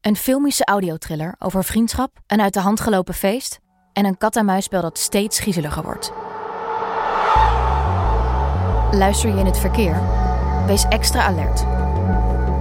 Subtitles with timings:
[0.00, 3.58] Een filmische audiotriller over vriendschap, een uit de hand gelopen feest
[3.92, 6.12] en een kat-en-muisspel dat steeds griezeliger wordt.
[8.90, 10.02] Luister je in het verkeer?
[10.66, 11.64] Wees extra alert.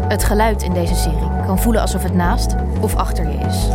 [0.08, 3.68] Het geluid in deze serie kan voelen alsof het naast of achter je is.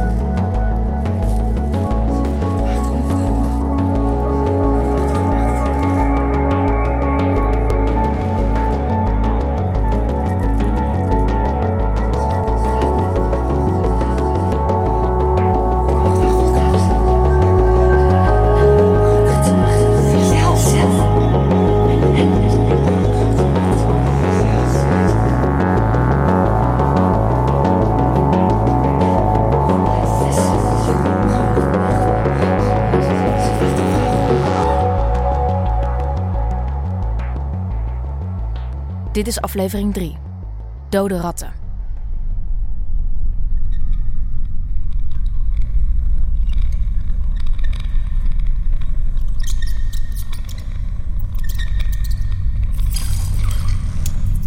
[39.20, 40.16] Dit is aflevering 3.
[40.88, 41.52] Dode ratten.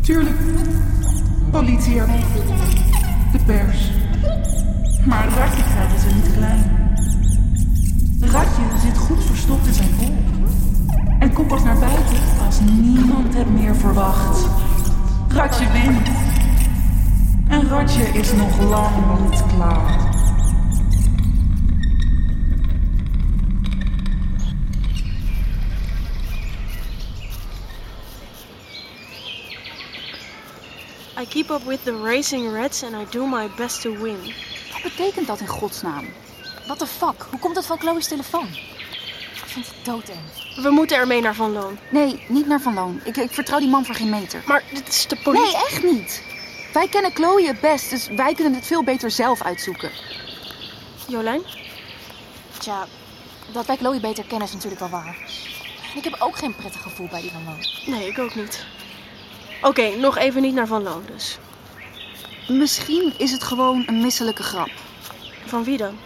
[0.01, 0.35] Tuurlijk.
[1.51, 2.07] Politie er.
[3.31, 3.91] De pers.
[5.05, 6.95] Maar het ratje krijgen ze niet klein.
[8.21, 10.42] Ratje zit goed verstopt in zijn hol.
[11.33, 14.47] En komt pas naar buiten als niemand het meer verwacht.
[15.27, 16.07] Ratje wint.
[17.47, 20.11] En Ratje is nog lang niet klaar.
[31.21, 34.19] I keep up with the racing rats and I do my best to win.
[34.71, 36.05] Wat betekent dat in godsnaam?
[36.65, 37.27] What the fuck?
[37.29, 38.47] Hoe komt dat van Chloe's telefoon?
[39.43, 40.19] Ik vind het doodeng.
[40.55, 41.77] We moeten ermee naar Van Loon.
[41.89, 43.01] Nee, niet naar Van Loon.
[43.03, 44.43] Ik, ik vertrouw die man voor geen meter.
[44.45, 45.45] Maar dit is de politie.
[45.45, 46.23] Nee, echt niet.
[46.73, 49.91] Wij kennen Chloe het best, dus wij kunnen het veel beter zelf uitzoeken.
[51.07, 51.41] Jolijn?
[52.57, 52.87] Tja,
[53.51, 55.17] dat wij Chloe beter kennen is natuurlijk wel waar.
[55.91, 57.65] En ik heb ook geen prettig gevoel bij die Van Loon.
[57.85, 58.65] Nee, ik ook niet.
[59.61, 61.37] Oké, nog even niet naar Van Loon dus.
[62.47, 64.69] Misschien is het gewoon een misselijke grap.
[65.45, 65.97] Van wie dan?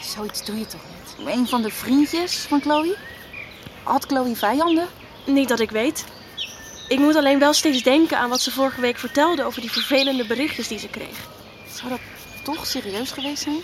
[0.00, 0.91] Zoiets doe je toch niet?
[1.18, 2.96] Een van de vriendjes van Chloe?
[3.82, 4.88] Had Chloe vijanden?
[5.26, 6.04] Niet dat ik weet.
[6.88, 10.26] Ik moet alleen wel steeds denken aan wat ze vorige week vertelde over die vervelende
[10.26, 11.28] berichtjes die ze kreeg.
[11.72, 12.00] Zou dat
[12.42, 13.60] toch serieus geweest zijn?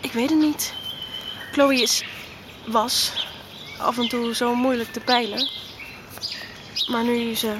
[0.00, 0.72] Ik weet het niet.
[1.52, 2.04] Chloe is.
[2.66, 3.12] was.
[3.78, 5.50] af en toe zo moeilijk te peilen.
[6.86, 7.56] Maar nu ze.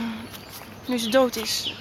[0.86, 1.74] nu ze dood is.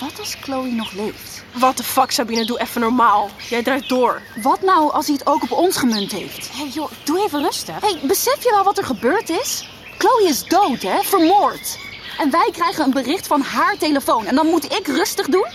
[0.00, 1.39] Wat als Chloe nog leeft?
[1.52, 3.30] What the fuck, Sabine, doe even normaal.
[3.48, 4.22] Jij draait door.
[4.42, 6.50] Wat nou als hij het ook op ons gemunt heeft?
[6.52, 7.80] Hé hey joh, doe even rustig.
[7.80, 9.68] Hé, hey, besef je wel wat er gebeurd is?
[9.98, 11.02] Chloe is dood, hè?
[11.02, 11.78] Vermoord.
[12.18, 14.26] En wij krijgen een bericht van haar telefoon.
[14.26, 15.46] En dan moet ik rustig doen?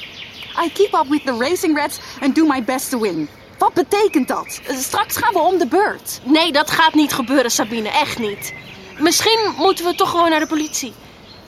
[0.66, 3.29] I keep up with the racing rats and do my best to win.
[3.57, 4.59] Wat betekent dat?
[4.67, 6.19] Straks gaan we om de beurt.
[6.23, 7.89] Nee, dat gaat niet gebeuren, Sabine.
[7.89, 8.53] Echt niet.
[9.00, 10.94] Misschien moeten we toch gewoon naar de politie.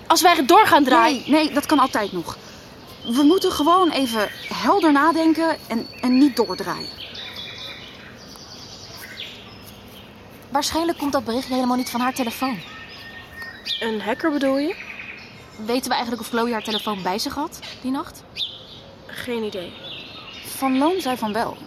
[0.07, 1.23] Als wij het door gaan draaien.
[1.25, 2.37] Nee, nee, dat kan altijd nog.
[3.03, 6.89] We moeten gewoon even helder nadenken en, en niet doordraaien.
[10.51, 12.59] Waarschijnlijk komt dat berichtje helemaal niet van haar telefoon.
[13.79, 14.75] Een hacker bedoel je?
[15.65, 18.23] Weten we eigenlijk of Chloe haar telefoon bij zich had die nacht?
[19.05, 19.73] Geen idee.
[20.45, 21.57] Van Loon zei van wel.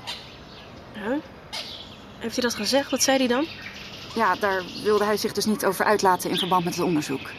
[0.93, 1.17] Huh?
[2.19, 2.91] Heeft hij dat gezegd?
[2.91, 3.47] Wat zei hij dan?
[4.15, 7.31] Ja, daar wilde hij zich dus niet over uitlaten in verband met het onderzoek.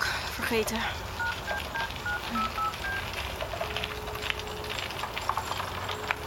[0.00, 0.76] Vergeten.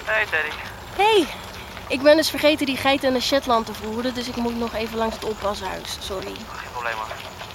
[0.06, 0.56] Hey Teddy.
[0.96, 1.28] hey,
[1.88, 4.98] ik ben dus vergeten die geiten naar Shetland te voeren, dus ik moet nog even
[4.98, 5.98] langs het oppashuis.
[6.00, 6.26] Sorry.
[6.26, 7.08] Geen probleem hoor.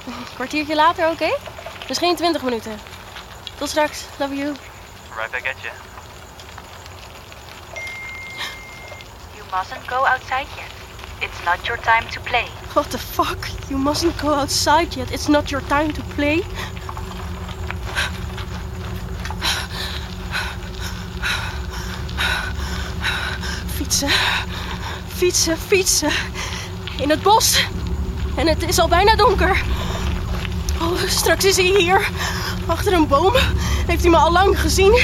[0.07, 1.37] Een kwartiertje later, oké?
[1.89, 2.81] Misschien 20 minuten.
[3.59, 4.05] Tot straks.
[4.19, 4.55] Love you.
[5.17, 5.73] Right back at you.
[9.35, 10.71] You mustn't go outside yet.
[11.19, 12.60] It's not your time to play.
[12.73, 13.49] What the fuck?
[13.69, 15.11] You mustn't go outside yet.
[15.11, 16.43] It's not your time to play.
[23.67, 24.11] Fietsen.
[25.09, 26.13] Fietsen, fietsen.
[26.97, 27.67] In het bos.
[28.37, 29.63] En het is al bijna donker.
[30.81, 32.09] Oh, straks is hij hier.
[32.67, 33.33] Achter een boom.
[33.87, 34.99] Heeft hij me al lang gezien.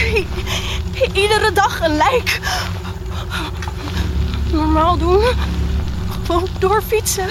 [1.13, 2.41] Iedere dag een lijk.
[4.53, 5.25] Normaal doen.
[6.27, 7.29] Gewoon doorfietsen.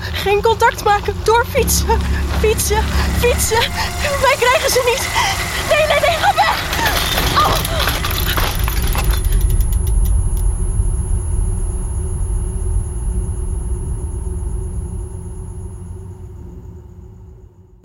[0.00, 1.16] Geen contact maken.
[1.22, 2.00] Doorfietsen.
[2.40, 2.82] Fietsen.
[3.18, 3.60] Fietsen.
[4.20, 5.08] Wij krijgen ze niet.
[5.68, 6.18] Nee, nee, nee.
[6.18, 6.72] Ga weg.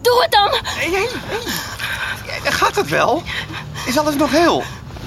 [0.01, 0.49] Doe het dan.
[0.63, 2.51] Hé, hé, hé.
[2.51, 3.23] Gaat het wel?
[3.85, 4.63] Is alles nog heel?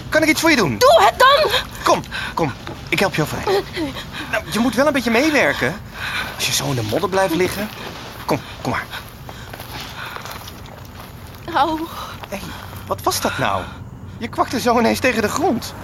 [0.08, 0.78] Kan ik iets voor je doen?
[0.78, 1.50] Doe het dan.
[1.82, 2.02] Kom,
[2.34, 2.52] kom.
[2.88, 3.64] Ik help je overheen.
[4.32, 5.74] Nou, je moet wel een beetje meewerken.
[6.34, 7.68] Als je zo in de modder blijft liggen.
[8.24, 8.86] Kom, kom maar.
[11.54, 11.80] Au.
[12.28, 12.38] Hé,
[12.86, 13.62] wat was dat nou?
[14.18, 15.74] Je kwakte zo ineens tegen de grond.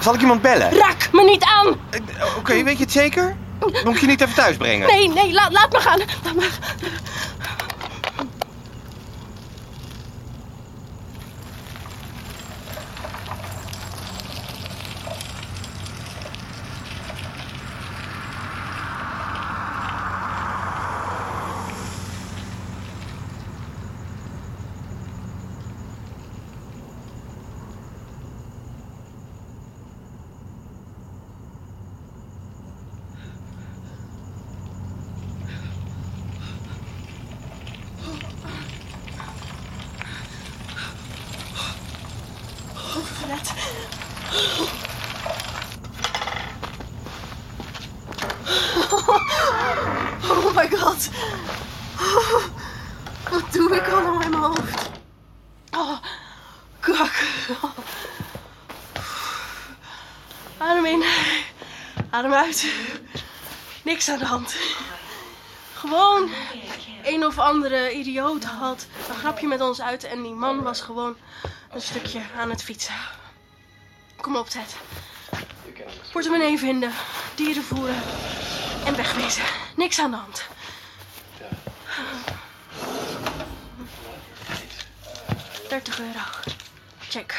[0.00, 0.72] Zal ik iemand bellen?
[0.78, 1.66] Raak me niet aan.
[1.90, 3.36] Eh, Oké, weet je het zeker?
[3.84, 4.86] Moet je niet even thuis brengen?
[4.88, 5.32] Nee, nee.
[5.32, 5.98] Laat, laat me gaan.
[5.98, 6.48] Laat me
[43.28, 43.52] Net.
[50.30, 51.08] Oh god.
[53.30, 54.90] Wat doe ik allemaal in mijn hoofd?
[55.76, 55.98] Oh,
[56.80, 57.24] kak.
[60.58, 61.04] Adem in.
[62.10, 62.72] Adem uit.
[63.84, 64.56] Niks aan de hand.
[65.74, 66.30] Gewoon
[67.02, 71.16] een of andere idioot had een grapje met ons uit en die man was gewoon
[71.70, 72.94] een stukje aan het fietsen.
[74.20, 74.76] Kom op, Ted.
[76.12, 76.92] Portemonnee vinden,
[77.34, 78.02] dieren voeren
[78.84, 79.44] en wegwezen.
[79.76, 80.44] Niks aan de hand.
[85.70, 86.20] Dertig euro.
[87.08, 87.34] Check.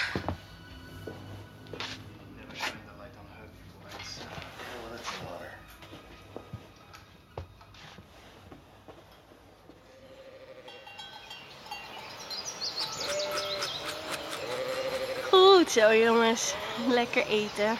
[15.30, 16.54] Goed zo, jongens.
[16.88, 17.78] Lekker eten.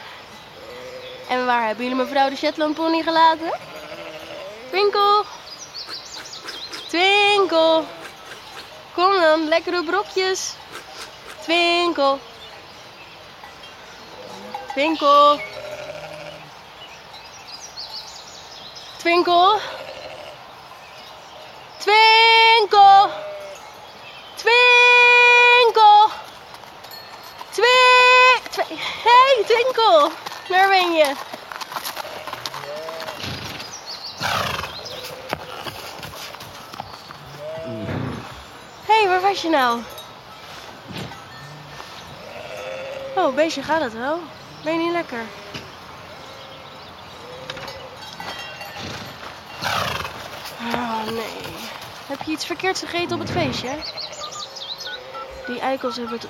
[1.28, 3.58] En waar hebben jullie mevrouw de Shetland pony gelaten?
[4.68, 5.24] Twinkel.
[6.88, 7.91] Twinkel.
[9.02, 10.54] Kom dan, lekkere brokjes.
[11.42, 12.18] Twinkel.
[14.72, 15.40] Twinkel.
[18.98, 19.58] Twinkel.
[21.78, 23.10] Twinkel.
[24.34, 26.10] Twinkel.
[27.50, 28.40] Twin...
[28.50, 30.10] Twi- hey, Twinkel.
[30.48, 31.14] Waar ben je?
[39.02, 39.80] hey, waar was je nou?
[43.16, 44.18] Oh, beestje, gaat het wel?
[44.64, 45.24] Ben je niet lekker?
[50.74, 51.54] Oh, nee.
[52.06, 53.70] Heb je iets verkeerds gegeten op het feestje?
[55.46, 56.28] Die eikels hebben het...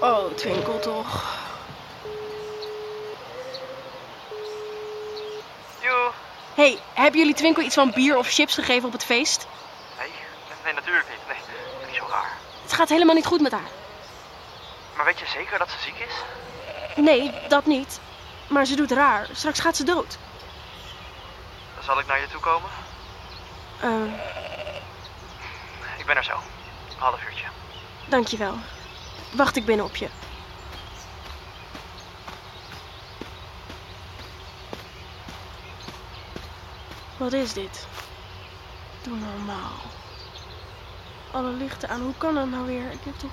[0.00, 1.38] Oh, Twinkel toch.
[6.54, 9.46] Hey, hebben jullie Twinkel iets van bier of chips gegeven op het feest?
[9.98, 10.10] Nee,
[10.64, 11.18] nee, natuurlijk niet.
[11.28, 11.36] Nee,
[11.72, 12.36] dat is niet zo raar.
[12.70, 13.70] Het gaat helemaal niet goed met haar.
[14.96, 16.14] Maar weet je zeker dat ze ziek is?
[16.96, 18.00] Nee, dat niet.
[18.48, 19.28] Maar ze doet raar.
[19.32, 20.18] Straks gaat ze dood.
[21.74, 22.70] Dan zal ik naar je toe komen.
[23.80, 24.12] Eh,
[25.98, 26.32] Ik ben er zo.
[26.32, 27.46] Een half uurtje.
[28.08, 28.54] dankjewel.
[29.32, 30.08] Wacht ik binnen op je.
[37.16, 37.86] Wat is dit?
[39.02, 39.72] Doe normaal.
[41.32, 42.00] Alle lichten aan.
[42.00, 42.90] Hoe kan dat nou weer?
[42.92, 43.30] Ik heb toch...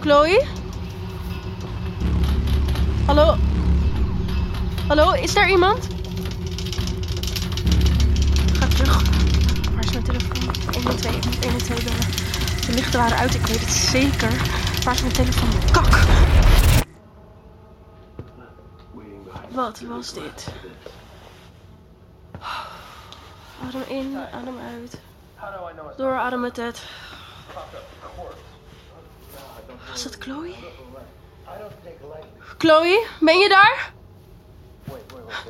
[0.00, 0.46] Chloe?
[3.06, 3.36] Hallo?
[4.88, 5.88] Hallo, is daar iemand?
[8.52, 9.02] Ga terug.
[9.74, 10.54] Waar is mijn telefoon?
[10.72, 12.31] 112, ik moet 112 bellen.
[12.72, 14.30] De lichten waren uit, ik weet het zeker.
[14.84, 15.70] Waar is mijn telefoon?
[15.72, 16.06] Kak!
[19.50, 20.48] Wat was dit?
[23.66, 25.00] Adem in, adem uit.
[25.96, 26.84] Dooradem met het.
[29.90, 30.54] Was dat Chloe?
[32.58, 33.92] Chloe, ben je daar?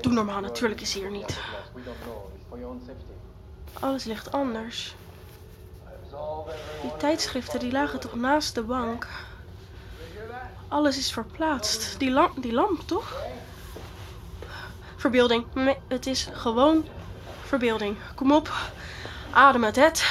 [0.01, 1.41] Doe normaal, natuurlijk is hij er niet.
[3.81, 4.95] Alles ligt anders.
[6.83, 9.09] Die tijdschriften die lagen toch naast de bank?
[10.69, 11.99] Alles is verplaatst.
[11.99, 13.23] Die, lamp, die lamp, toch?
[14.97, 15.45] Verbeelding.
[15.89, 16.87] Het is gewoon
[17.45, 17.97] verbeelding.
[18.15, 18.53] Kom op.
[19.31, 20.05] Adem het, het.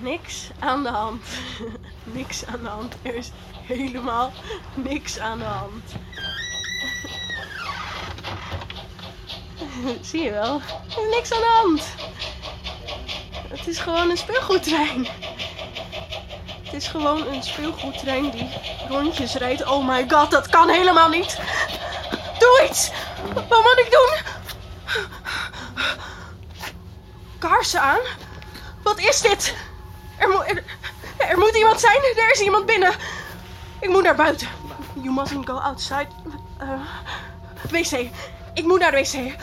[0.00, 1.24] Niks aan de hand.
[2.18, 2.94] niks aan de hand.
[3.02, 4.32] Er is helemaal
[4.74, 5.92] niks aan de hand.
[10.08, 10.60] Zie je wel?
[10.96, 12.01] Er is niks aan de hand.
[13.62, 15.06] Het is gewoon een speelgoedtrein.
[16.62, 18.48] Het is gewoon een speelgoedtrein die
[18.88, 19.66] rondjes rijdt.
[19.66, 21.38] Oh my god, dat kan helemaal niet.
[22.38, 22.90] Doe iets.
[23.34, 24.18] Wat moet ik doen?
[27.38, 28.00] Kaarsen aan?
[28.82, 29.54] Wat is dit?
[30.18, 30.62] Er, moet
[31.16, 31.96] er, moet iemand zijn.
[31.96, 32.94] Er is iemand binnen.
[33.80, 34.48] Ik moet naar buiten.
[34.94, 36.08] You mustn't go outside.
[36.62, 36.80] Uh,
[37.70, 38.10] wc.
[38.54, 39.34] Ik moet naar de wc.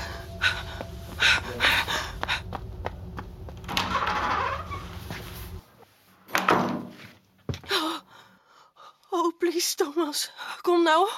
[9.11, 10.31] Oh, please, Thomas.
[10.61, 11.09] Kom nou.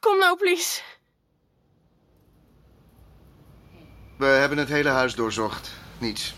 [0.00, 0.80] Kom nou, please.
[4.16, 5.70] We hebben het hele huis doorzocht.
[5.98, 6.34] Niets.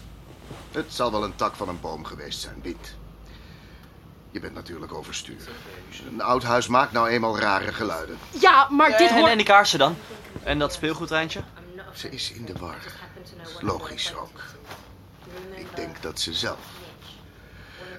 [0.73, 2.97] Het zal wel een tak van een boom geweest zijn, wind.
[4.31, 5.49] Je bent natuurlijk overstuur.
[6.11, 8.19] Een oud huis maakt nou eenmaal rare geluiden.
[8.31, 9.31] Ja, maar dit En, hoort...
[9.31, 9.97] en die kaarsen dan?
[10.43, 11.43] En dat speelgoedtreintje?
[11.95, 12.83] Ze is in de war.
[13.61, 14.41] Logisch ook.
[15.55, 16.59] Ik denk dat ze zelf.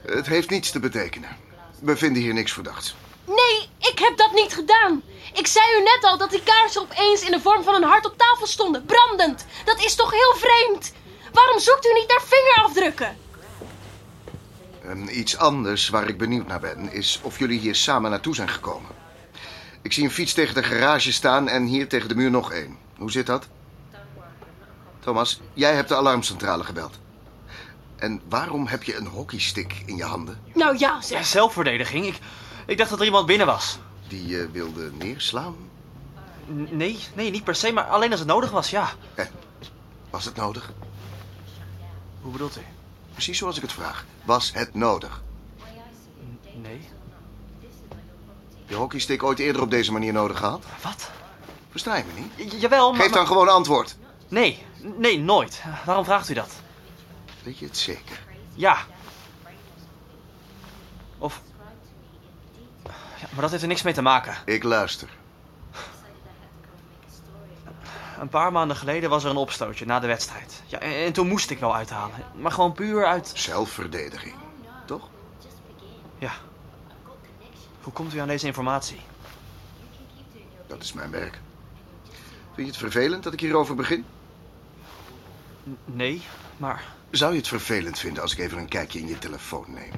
[0.02, 1.48] Het heeft niets te betekenen.
[1.82, 2.96] We vinden hier niks verdachts.
[3.26, 5.02] Nee, ik heb dat niet gedaan.
[5.34, 8.06] Ik zei u net al dat die kaarsen opeens in de vorm van een hart
[8.06, 9.46] op tafel stonden, brandend.
[9.66, 10.94] Dat is toch heel vreemd?
[11.34, 13.18] Waarom zoekt u niet naar vingerafdrukken?
[14.82, 18.50] En iets anders waar ik benieuwd naar ben, is of jullie hier samen naartoe zijn
[18.50, 18.92] gekomen.
[19.82, 22.78] Ik zie een fiets tegen de garage staan en hier tegen de muur nog één.
[22.98, 23.48] Hoe zit dat?
[25.00, 27.00] Thomas, jij hebt de alarmcentrale gebeld.
[28.00, 30.40] En waarom heb je een hockeystick in je handen?
[30.54, 31.26] Nou ja, Ja, zeg.
[31.26, 32.06] zelfverdediging.
[32.06, 32.20] Ik,
[32.66, 33.80] ik dacht dat er iemand binnen was.
[34.08, 35.56] Die je wilde neerslaan?
[36.52, 38.90] N- Nee, nee, niet per se, maar alleen als het nodig was, ja.
[39.16, 39.30] En,
[40.10, 40.72] was het nodig?
[42.22, 42.62] Hoe bedoelt u?
[43.12, 44.06] Precies zoals ik het vraag.
[44.24, 45.22] Was het nodig?
[46.62, 46.88] Nee.
[48.66, 50.64] Je hockeystick ooit eerder op deze manier nodig gehad?
[50.82, 51.10] Wat?
[51.70, 52.52] Versta je me niet?
[52.54, 53.02] J- jawel, maar...
[53.02, 53.96] Geef dan gewoon antwoord.
[54.28, 54.64] Nee,
[54.98, 55.62] nee, nooit.
[55.86, 56.52] Waarom vraagt u dat?
[57.50, 58.20] Weet je het zeker?
[58.54, 58.78] Ja.
[61.18, 61.42] Of...
[62.86, 64.36] Ja, maar dat heeft er niks mee te maken.
[64.46, 65.10] Ik luister.
[68.20, 70.62] Een paar maanden geleden was er een opstootje na de wedstrijd.
[70.66, 72.16] Ja, en, en toen moest ik wel uithalen.
[72.36, 73.32] Maar gewoon puur uit...
[73.36, 74.36] Zelfverdediging.
[74.86, 75.10] Toch?
[76.18, 76.32] Ja.
[77.82, 79.00] Hoe komt u aan deze informatie?
[80.68, 81.40] Dat is mijn werk.
[82.54, 84.06] Vind je het vervelend dat ik hierover begin?
[85.70, 86.22] N- nee,
[86.58, 86.98] maar...
[87.12, 89.92] Zou je het vervelend vinden als ik even een kijkje in je telefoon neem?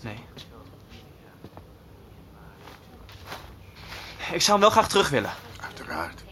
[0.00, 0.24] Nee.
[4.32, 5.32] Ik zou hem wel graag terug willen.
[5.60, 6.24] Uiteraard.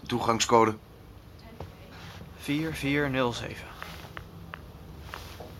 [0.00, 0.76] De toegangscode.
[2.38, 3.66] 4407.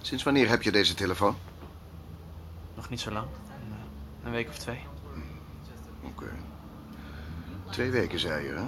[0.01, 1.37] Sinds wanneer heb je deze telefoon?
[2.75, 3.27] Nog niet zo lang.
[3.27, 4.81] Een, eh, een week of twee.
[6.03, 6.31] Oké.
[7.71, 8.65] Twee weken, zei je, hè?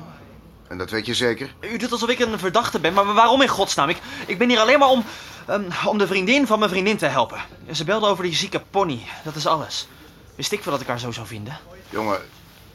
[0.72, 1.54] En dat weet je zeker?
[1.60, 3.88] U doet alsof ik een verdachte ben, maar waarom in godsnaam?
[3.88, 5.04] Ik, ik ben hier alleen maar om,
[5.46, 7.40] ehm, om de vriendin van mijn vriendin te helpen.
[7.66, 9.06] En ze belde over die zieke pony.
[9.24, 9.88] Dat is alles.
[10.34, 11.58] Wist ik wel dat ik haar zo zou vinden?
[11.90, 12.20] Jongen,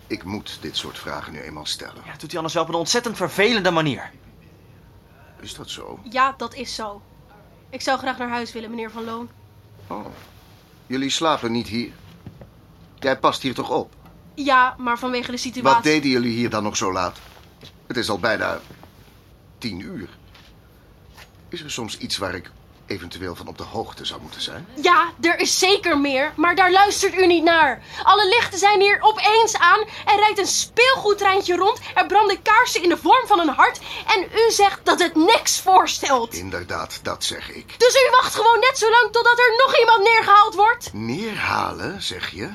[0.07, 2.01] ik moet dit soort vragen nu eenmaal stellen.
[2.05, 4.11] Ja, dat doet hij anders wel op een ontzettend vervelende manier.
[5.39, 5.99] Is dat zo?
[6.09, 7.01] Ja, dat is zo.
[7.69, 9.29] Ik zou graag naar huis willen, meneer Van Loon.
[9.87, 10.05] Oh.
[10.87, 11.91] Jullie slapen niet hier?
[12.99, 13.93] Jij past hier toch op?
[14.35, 15.73] Ja, maar vanwege de situatie...
[15.75, 17.19] Wat deden jullie hier dan nog zo laat?
[17.87, 18.59] Het is al bijna
[19.57, 20.09] tien uur.
[21.49, 22.51] Is er soms iets waar ik
[22.85, 24.67] eventueel van op de hoogte zou moeten zijn?
[24.81, 27.83] Ja, er is zeker meer, maar daar luistert u niet naar.
[28.03, 29.79] Alle lichten zijn hier opeens aan.
[30.05, 31.79] Er rijdt een speelgoedtreintje rond.
[31.95, 33.79] Er branden kaarsen in de vorm van een hart.
[34.07, 36.33] En u zegt dat het niks voorstelt.
[36.33, 37.79] Inderdaad, dat zeg ik.
[37.79, 40.93] Dus u wacht gewoon net zo lang totdat er nog iemand neergehaald wordt?
[40.93, 42.49] Neerhalen, zeg je?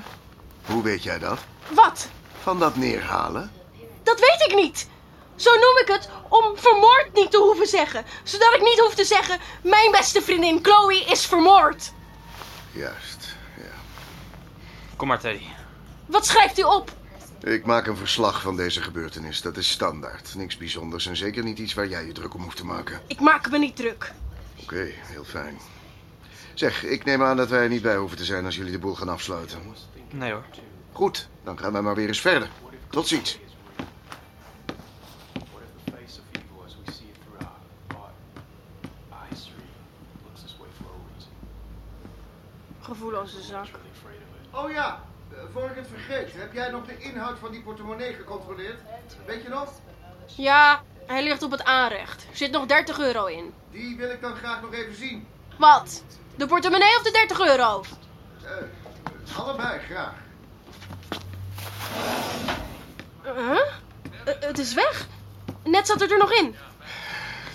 [0.66, 1.38] Hoe weet jij dat?
[1.68, 2.08] Wat?
[2.42, 3.52] Van dat neerhalen?
[4.02, 4.90] Dat weet ik niet.
[5.42, 8.04] Zo noem ik het om vermoord niet te hoeven zeggen.
[8.22, 11.92] Zodat ik niet hoef te zeggen, mijn beste vriendin Chloe is vermoord.
[12.72, 13.74] Juist, ja.
[14.96, 15.44] Kom maar, Teddy.
[16.06, 16.90] Wat schrijft u op?
[17.40, 19.40] Ik maak een verslag van deze gebeurtenis.
[19.40, 20.34] Dat is standaard.
[20.34, 23.00] Niks bijzonders en zeker niet iets waar jij je druk om hoeft te maken.
[23.06, 24.12] Ik maak me niet druk.
[24.62, 25.58] Oké, heel fijn.
[26.54, 28.78] Zeg, ik neem aan dat wij er niet bij hoeven te zijn als jullie de
[28.78, 29.74] boel gaan afsluiten.
[30.10, 30.44] Nee hoor.
[30.92, 32.48] Goed, dan gaan wij maar weer eens verder.
[32.90, 33.38] Tot ziens.
[42.92, 43.66] Gevoelloze zak.
[44.50, 45.04] Oh ja,
[45.52, 46.32] voor ik het vergeet.
[46.32, 48.80] Heb jij nog de inhoud van die portemonnee gecontroleerd?
[49.26, 49.72] Weet je nog?
[50.26, 52.26] Ja, hij ligt op het aanrecht.
[52.30, 53.54] Er zit nog 30 euro in.
[53.70, 55.26] Die wil ik dan graag nog even zien.
[55.58, 56.02] Wat?
[56.36, 57.84] De portemonnee of de 30 euro?
[58.44, 60.14] Eh, allebei, graag.
[63.22, 63.60] Huh?
[64.24, 65.06] Eh, het is weg.
[65.64, 66.54] Net zat het er nog in.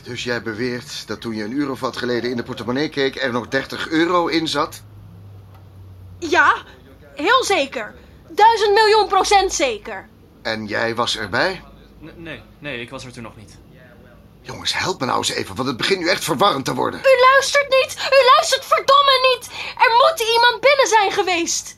[0.04, 3.16] Dus jij beweert dat toen je een uur of wat geleden in de portemonnee keek...
[3.16, 4.84] er nog 30 euro in zat?
[6.20, 6.56] Ja,
[7.16, 7.96] heel zeker.
[8.30, 10.10] Duizend miljoen procent zeker.
[10.42, 11.64] En jij was erbij?
[12.04, 13.58] N- nee, nee, ik was er toen nog niet.
[14.42, 17.00] Jongens, help me nou eens even, want het begint nu echt verwarrend te worden.
[17.00, 17.98] U luistert niet.
[18.12, 19.48] U luistert verdomme niet.
[19.78, 21.78] Er moet iemand binnen zijn geweest.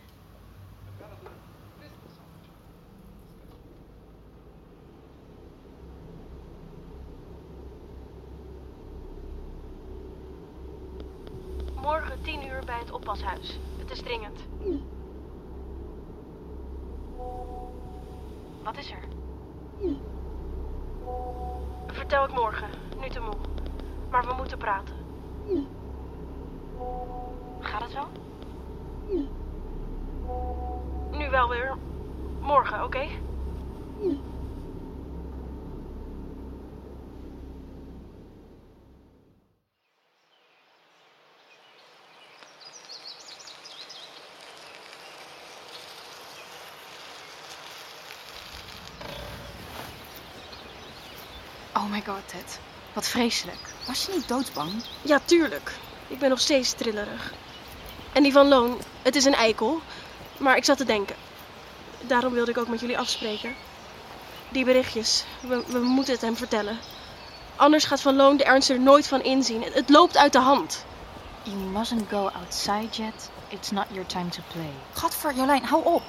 [11.75, 13.59] Morgen tien uur het oppashuis.
[13.77, 14.39] Het is dringend.
[18.63, 19.07] Wat is er?
[21.87, 22.69] Vertel ik morgen.
[23.01, 23.35] Nu te moe.
[24.09, 24.95] Maar we moeten praten.
[27.59, 28.07] Gaat het zo?
[31.11, 31.77] Nu wel weer.
[32.39, 33.07] Morgen, oké?
[51.75, 52.59] Oh my god.
[52.93, 53.59] Wat vreselijk.
[53.87, 54.71] Was je niet doodsbang?
[55.01, 55.71] Ja, tuurlijk.
[56.07, 57.33] Ik ben nog steeds trillerig.
[58.13, 59.81] En die van Loon, het is een eikel.
[60.37, 61.15] Maar ik zat te denken.
[62.01, 63.55] Daarom wilde ik ook met jullie afspreken.
[64.49, 66.77] Die berichtjes, we, we moeten het hem vertellen.
[67.55, 69.63] Anders gaat Van Loon de ernst er nooit van inzien.
[69.63, 70.85] Het, het loopt uit de hand.
[71.43, 73.29] You mustn't go outside yet.
[73.47, 74.71] It's not your time to play.
[74.93, 76.03] Gadver, Jolijn, hou op.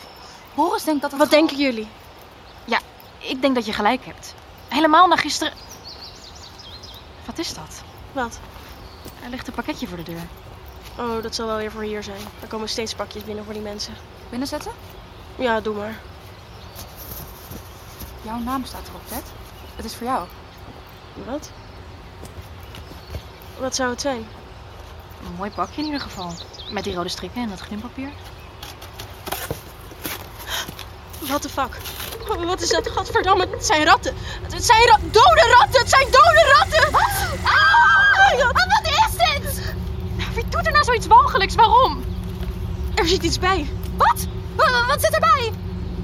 [0.54, 1.20] Boris denkt dat het...
[1.20, 1.88] Wat denken jullie?
[2.64, 2.78] Ja,
[3.18, 4.34] ik denk dat je gelijk hebt.
[4.68, 5.52] Helemaal na gisteren...
[7.26, 7.83] Wat is dat?
[8.12, 8.38] Wat?
[9.22, 10.26] Er ligt een pakketje voor de deur.
[10.98, 12.20] Oh, dat zal wel weer voor hier zijn.
[12.40, 13.94] Er komen steeds pakjes binnen voor die mensen.
[14.28, 14.72] Binnenzetten?
[15.37, 16.00] Ja, doe maar.
[18.22, 19.22] Jouw naam staat erop, Ted.
[19.76, 20.28] Het is voor jou.
[21.26, 21.50] Wat?
[23.59, 24.26] Wat zou het zijn?
[25.26, 26.33] Een mooi pakje in ieder geval.
[26.70, 28.12] Met die rode strikken en dat glimpapier.
[31.18, 31.78] What the fuck?
[32.38, 32.88] Wat is dat?
[32.88, 34.14] Gadverdamme, het zijn ratten.
[34.42, 35.80] Het zijn ra dode ratten!
[35.80, 36.94] Het zijn dode ratten!
[37.42, 38.38] Ah!
[38.38, 38.46] Ja.
[38.46, 39.74] Wat is dit?
[40.34, 41.54] Wie doet er nou zoiets walgelijks?
[41.54, 42.04] Waarom?
[42.94, 43.68] Er zit iets bij.
[43.96, 44.26] Wat?
[44.56, 45.52] Wat, wat zit erbij?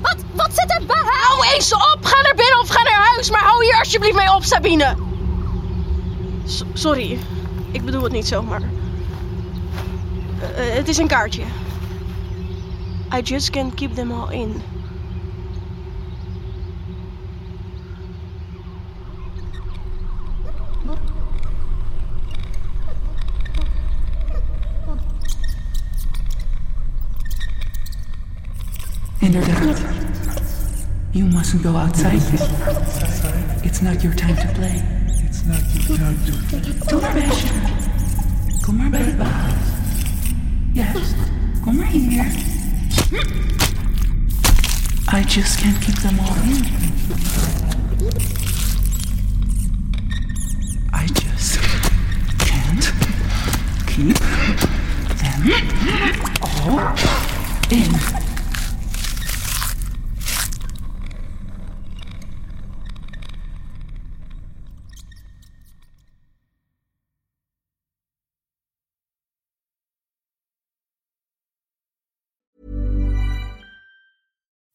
[0.01, 1.03] Wat, wat zit erbij?
[1.05, 1.99] Hou eens op!
[2.01, 3.31] Ga naar binnen of ga naar huis!
[3.31, 4.97] Maar hou hier alsjeblieft mee op, Sabine!
[6.47, 7.19] S- sorry,
[7.71, 8.63] ik bedoel het niet zo, maar...
[10.41, 11.43] Eh, eh, het is een kaartje.
[13.15, 14.63] I just can't keep them all in.
[29.27, 29.79] Inderdaad.
[31.11, 32.23] You mustn't go outside.
[33.63, 34.83] It's not your time to play.
[35.27, 36.61] It's not your time to play.
[36.87, 37.47] Kom maar meisje.
[38.61, 39.53] Kom maar bij de baas.
[40.73, 41.15] Yes.
[41.61, 42.25] Kom maar hier.
[45.13, 46.65] I just can't keep them all in.
[50.93, 51.59] I just
[52.39, 52.93] can't
[53.87, 54.17] keep
[55.17, 55.47] them
[56.41, 56.95] all
[57.69, 58.26] in.